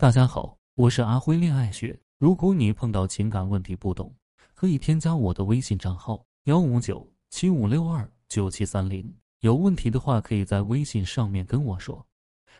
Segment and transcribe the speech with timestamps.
[0.00, 2.00] 大家好，我是阿辉恋爱学。
[2.16, 4.10] 如果你碰到情感问题不懂，
[4.54, 9.14] 可以添加我的微信账号幺五九七五六二九七三零。
[9.40, 12.02] 有问题的话，可以在微信上面跟我说。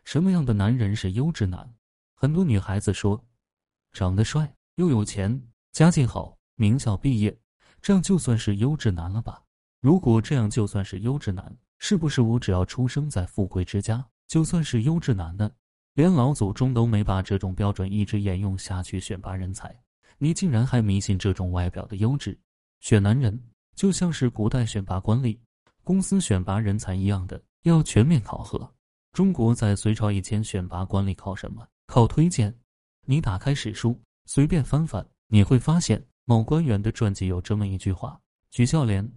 [0.04, 1.66] 什么样的男人是优质男？
[2.14, 3.18] 很多女孩子说，
[3.91, 7.34] 长得帅又有钱，家境好，名校毕业，
[7.80, 9.43] 这样就算是优质男了吧？
[9.80, 15.50] 如果这样就算是优质男，是不是我只要出生在富贵之家，就算是优质男呢？
[15.95, 19.76] 连老祖宗都没把这种标准一直沿用下去选拔人才，
[20.18, 22.39] 你竟然还迷信这种外表的优质？
[22.80, 23.43] 选男人
[23.75, 25.39] 就像是古代选拔官吏、
[25.82, 28.72] 公司选拔人才一样的，要全面考核。
[29.13, 31.66] 中国在隋朝以前选拔官吏靠什么？
[31.86, 32.55] 靠推荐。
[33.06, 38.20] 你打开史书，随便翻翻，你会发现某官员的传记有这么一句话
[38.52, 39.11] ：“举孝廉。”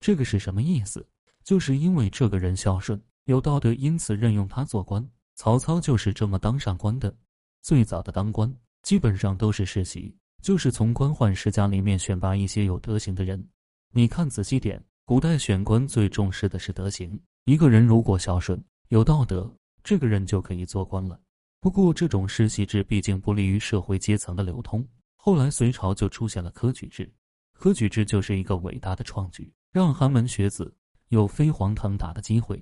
[0.00, 1.08] 这个是什么意思？
[1.42, 5.08] 就是因为这个人孝顺、有道德，因此任用他做官。
[5.38, 7.16] 曹操就是这么当上官的，
[7.62, 8.52] 最早的当官
[8.82, 13.48] 基本上都是世袭，就是从官宦世家里面选拔一些有德行的人。
[13.92, 19.48] 你看仔细点，古代选官最重视的是德行，一个人如果孝顺、有道德，
[19.84, 21.20] 这个人就可以做官了。
[21.60, 24.84] 不过这种世袭制毕竟不利于社会阶层的流通，
[25.14, 27.08] 后来隋朝就出现了科举制。
[27.52, 30.76] 科举制就是一个伟大的创举，让寒门学子
[31.10, 32.60] 有飞黄腾达的机会。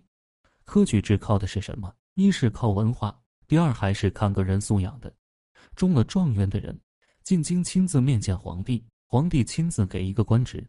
[0.66, 1.90] 科举制靠的是什么？
[2.18, 3.14] 一是靠文化，
[3.46, 5.14] 第二还是看个人素养的。
[5.74, 6.80] 中了状元的人，
[7.22, 10.66] 进京亲自面见皇帝，皇帝亲自给一个官职。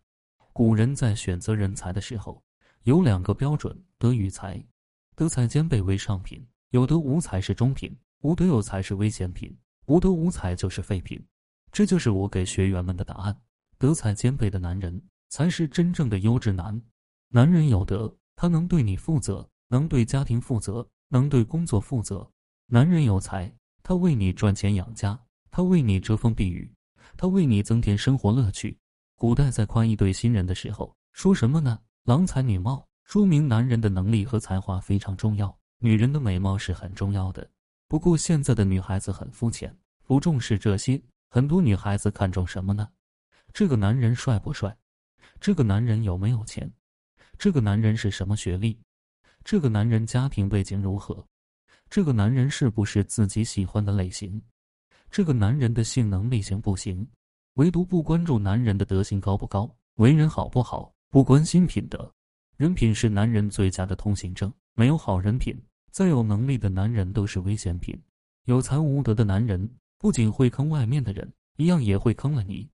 [0.52, 2.44] 古人在选择人才的时候，
[2.84, 4.62] 有两个标准：德与才。
[5.16, 11.26] 德才兼备为上品，有德无才是中品，无德有才是危险品，无德无才就是废品。
[11.72, 13.42] 这就是我给学员们的答案：
[13.78, 16.82] 德才兼备的男人才是真正的优质男。
[17.30, 20.86] 男人有德，他能对你负责，能对家庭负责。
[21.10, 22.30] 能对工作负责，
[22.66, 25.18] 男人有才，他为你赚钱养家，
[25.50, 26.72] 他为你遮风避雨，
[27.16, 28.78] 他为你增添生活乐趣。
[29.16, 31.80] 古代在夸一对新人的时候，说什么呢？
[32.04, 37.50] 郎才女貌，说明男人的能力和才华非常重要，女人的美貌是很重要的。
[37.88, 42.88] 不过现在的女孩子很肤浅，不重视这些，很多女孩子看重什么呢？
[43.54, 44.78] 这个男人帅不帅？
[45.40, 46.72] 这个男人有没有钱？
[47.38, 48.80] 这个男人是什么学历？
[49.50, 51.26] 这个男人家庭背景如何？
[51.90, 54.42] 这个男人是不是自己喜欢的类型？
[55.10, 57.08] 这个男人的性能力行不行？
[57.54, 62.14] 唯独不关注男人的德行高不高，为人好不好，不关心品德。
[62.58, 65.58] 人品是男人最佳的通行证，没有好人品，
[65.92, 67.98] 再有能力的男人都是危险品。
[68.48, 72.70] 有才无德的男人不仅会坑外面的人，一样也会坑了你。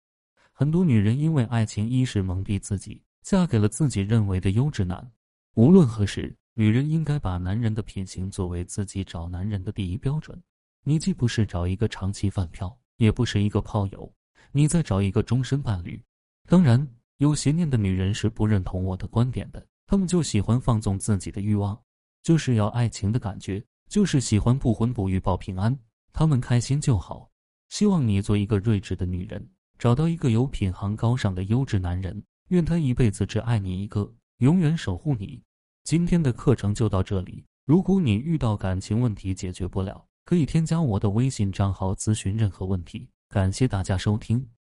[0.52, 5.12] 很多女人因为爱情一时蒙蔽自己，嫁给了自己认为的优质男。
[5.52, 6.34] 无论何时。
[6.54, 10.38] 女人应该把男人的品行作为自己找男人的第一标准。
[10.84, 14.12] 你既不是找一个长期饭票，也不是一个炮友，
[14.50, 16.02] 你在找一个终身伴侣。
[16.46, 16.86] 当然，
[17.16, 21.80] 有邪念的女人是不认同我的观点的，她们就喜欢放纵自己的欲望，
[22.22, 25.78] 就是要爱情的感觉，就是喜欢不婚不育保平安，
[26.12, 27.30] 她们开心就好。
[27.70, 29.48] 希望你做一个睿智的女人，
[29.78, 35.42] 找到一个有品行、高尚的优质男人，愿他一辈子只爱你一个，永远守护你。
[35.84, 37.44] 今天的课程就到这里。
[37.64, 43.08] 如果你遇到感情问题解决不了，可以添加我的微信账号咨询任何问题。
[43.28, 44.48] 感谢大家收听。